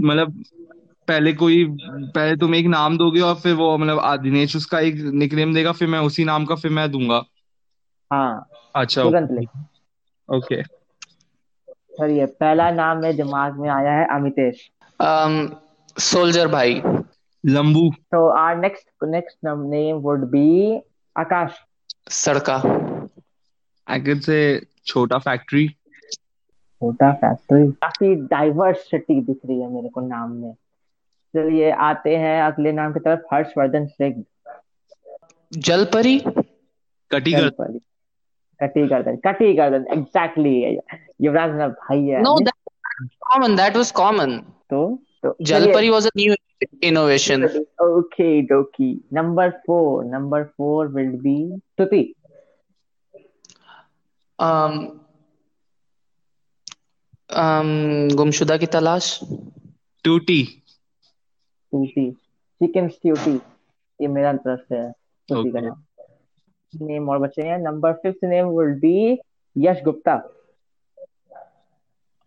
मतलब 0.03 0.43
पहले 1.09 1.33
कोई 1.33 1.65
पहले 1.91 2.37
तुम 2.37 2.55
एक 2.55 2.67
नाम 2.67 2.99
दोगे 2.99 3.21
और 3.21 3.35
फिर 3.35 3.55
वो 3.55 3.79
मतलब 3.79 3.99
आ, 3.99 4.17
दिनेश 4.17 4.57
उसका 4.57 4.81
एक 4.81 4.95
निकनेम 5.15 5.55
देगा 5.55 5.73
फिर 5.73 5.89
मैं 5.89 5.99
उसी 5.99 6.25
नाम 6.25 6.45
का 6.45 6.55
फिर 6.55 6.71
मैं 6.71 6.91
दूँगा। 6.91 7.23
हाँ 8.11 8.49
अच्छा 8.75 9.03
तुरंत 9.03 9.31
ओके 9.31 9.33
ले 9.33 9.45
ओके 10.29 10.63
चलिए 11.99 12.27
पहला 12.35 12.71
नाम 12.73 12.99
मेरे 13.03 13.17
दिमाग 13.17 13.59
में 13.61 13.69
आया 13.71 13.93
है 13.99 14.07
अमितेश। 14.17 14.69
Um 15.01 15.37
सोल्जर 15.97 16.49
भाई 16.49 16.81
लंबू। 17.45 17.91
तो 18.13 18.19
our 18.39 18.57
next 18.57 19.05
next 19.07 19.39
name 19.47 19.97
would 20.03 20.29
be 20.31 20.45
Aakash 21.17 21.65
Sadka 22.13 22.57
I 23.87 24.01
can 24.01 24.21
से 24.21 24.39
छोटा 24.87 25.19
फैक्ट्री 25.21 25.69
छोटा 26.83 27.11
फैक्ट्री 27.15 27.67
काफ़ी 27.75 28.15
डाइवर्सिटी 28.27 29.21
दिख 29.23 29.39
रही 29.47 29.61
है 29.61 29.69
मेरे 29.71 29.89
को 29.89 30.01
नाम 30.01 30.33
में। 30.35 30.55
चलिए 31.35 31.71
आते 31.83 32.17
हैं 32.17 32.41
अगले 32.43 32.73
नाम 32.73 32.93
की 32.93 33.01
तरफ़ 33.01 33.35
हर्षवर्धन 33.35 33.87
सिंह। 33.89 34.25
जलपरी? 35.53 36.17
कटी 37.11 37.33
चल 37.33 37.37
कर 37.37 37.51
पड़ी 37.51 37.79
कटी 38.63 38.87
गर्दन 38.89 39.17
कटी 39.27 39.53
गर्दन 39.55 39.87
एग्जैक्टली 39.93 40.57
युवराज 41.27 41.51
मेरा 41.51 41.69
भाई 41.83 42.05
है 42.07 42.23
no 42.23 42.39
that 42.39 42.71
common 43.27 43.57
that 43.57 43.77
was 43.77 43.91
common 44.01 44.37
तो 44.71 44.87
तो 45.23 45.37
Jalpari 45.43 45.91
was 45.91 46.07
a 46.07 46.11
new 46.15 46.35
innovation. 46.81 47.45
Okay, 47.81 48.43
dokie. 48.43 49.01
Number 49.11 49.47
four. 49.67 50.05
Number 50.05 50.53
four 50.57 50.87
will 50.89 51.17
be 51.17 51.35
Tuti. 51.77 52.15
Um, 54.39 55.01
um, 57.31 57.73
गुमशुदा 58.15 58.57
की 58.57 58.67
तलाश 58.67 59.11
टूटी 60.05 60.43
Tuti. 61.73 62.07
Chicken 62.61 62.91
Tuti. 62.91 63.39
ये 64.01 64.09
मेरा 64.09 64.33
तरफ़ 64.33 64.61
से 64.69 64.77
है 64.77 64.91
तुति 65.29 65.51
का. 65.51 65.61
नाम 65.61 65.83
नेम 66.73 67.09
और 67.09 67.19
बचे 67.19 67.43
हैं। 67.43 67.59
Number 67.59 67.93
fifth 67.93 68.25
name 68.25 68.49
will 68.49 68.75
be 68.81 68.97
Yash 69.57 69.83
Gupta 69.85 70.21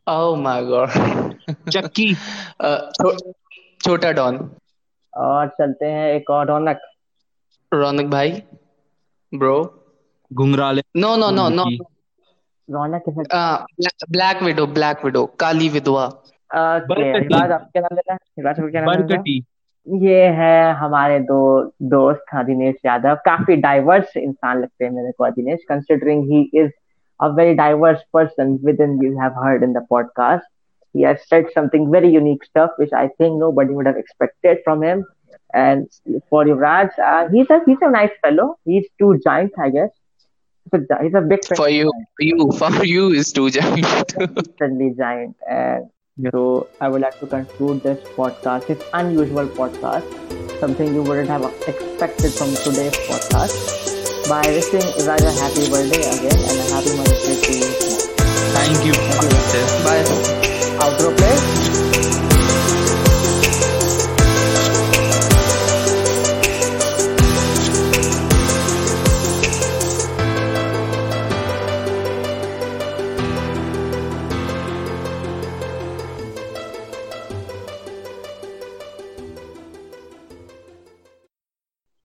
Oh 0.07 0.35
my 0.35 0.61
god. 0.61 0.89
चक्की 1.69 2.13
uh, 2.61 2.79
छोटा 3.81 4.11
डॉन। 4.11 4.49
और 5.13 5.47
चलते 5.47 5.85
हैं 5.85 6.07
एक 6.13 6.29
और 6.29 6.47
रौनक। 6.47 6.79
रौनक 7.73 8.11
भाई 8.11 8.31
bro 9.33 9.55
घुंघराले। 10.31 10.81
No 10.97 11.15
no 11.15 11.29
no 11.31 11.47
no 11.49 11.65
Raunak 12.69 13.03
के 13.07 13.11
ब्लैक 14.11 14.43
विडो 14.43 14.65
ब्लैक 14.67 15.05
विडो 15.05 15.25
काली 15.39 15.69
विधवा। 15.69 16.05
आपके 17.53 17.79
नाम 17.79 17.95
लेना 17.95 18.17
बरकटी 18.85 19.39
ये 19.87 20.25
है 20.37 20.73
हमारे 20.77 21.19
दो 21.19 21.41
दोस्त 21.89 22.23
हाँ, 22.33 22.45
दिनेश 22.45 22.75
यादव 22.85 23.15
काफ़ी 23.25 23.55
डाइवर्स 23.61 24.17
इंसान 24.17 24.61
लगते 24.61 24.85
हैं 24.85 24.91
मेरे 24.91 25.11
को 25.11 25.29
Dinesh 25.31 25.63
considering 25.69 26.23
he 26.31 26.49
is 26.63 26.71
a 27.23 27.31
very 27.31 27.55
diverse 27.55 27.99
person 28.11 28.53
within 28.67 28.99
you 29.01 29.15
have 29.17 29.35
heard 29.41 29.63
in 29.65 29.73
the 29.73 29.81
podcast 29.91 30.47
he 30.93 31.03
has 31.07 31.19
said 31.27 31.49
something 31.53 31.91
very 31.95 32.09
unique 32.13 32.43
stuff 32.43 32.71
which 32.77 32.93
i 33.01 33.07
think 33.19 33.39
nobody 33.41 33.75
would 33.75 33.85
have 33.85 33.99
expected 34.03 34.57
from 34.63 34.81
him 34.83 35.03
and 35.53 35.87
for 36.29 36.45
Yuvraj, 36.45 36.89
uh, 36.99 37.29
he's 37.29 37.49
a 37.49 37.59
he's 37.67 37.77
a 37.81 37.91
nice 37.91 38.15
fellow 38.23 38.57
he's 38.65 38.87
too 38.99 39.19
giant 39.23 39.51
i 39.59 39.69
guess 39.69 39.91
he's 40.71 40.89
a, 40.89 41.03
he's 41.03 41.13
a 41.13 41.21
big 41.21 41.45
for 41.55 41.69
you 41.69 41.93
for 42.17 42.23
you 42.31 42.51
for 42.51 42.85
you 42.85 43.11
is 43.11 43.31
too 43.31 43.49
giant 43.49 43.85
certainly 44.59 44.93
giant. 44.97 45.35
And 45.47 45.89
Yeah. 46.17 46.29
So 46.31 46.67
I 46.79 46.89
would 46.89 47.01
like 47.01 47.19
to 47.19 47.27
conclude 47.27 47.83
this 47.83 47.99
podcast. 48.15 48.69
It's 48.69 48.83
unusual 48.93 49.47
podcast, 49.47 50.05
something 50.59 50.93
you 50.93 51.03
wouldn't 51.03 51.29
have 51.29 51.43
expected 51.67 52.33
from 52.33 52.53
today's 52.55 52.95
podcast. 53.09 53.55
By 54.29 54.41
wishing 54.47 54.85
Iraj 55.01 55.23
a 55.25 55.31
happy 55.41 55.69
birthday 55.69 56.03
again 56.15 56.37
and 56.37 56.57
a 56.59 56.67
happy 56.73 56.95
Mother's 56.97 57.23
Day 57.25 57.41
to 57.41 57.53
you. 57.59 57.71
Thank 58.55 58.85
you. 58.85 58.93
Thank 58.93 59.53
you. 59.55 59.65
Bye. 59.83 60.03
Outro 60.83 61.15
play. 61.17 61.90